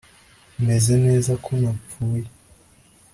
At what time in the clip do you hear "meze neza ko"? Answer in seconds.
0.65-1.51